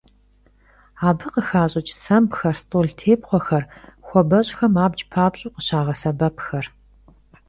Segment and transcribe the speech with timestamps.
[1.07, 3.63] Abı khıxaş'ıç' sembxer, st'oltêpxhuexer,
[4.07, 6.65] xuabeş'xem abc papş'eu khışağesebepxer.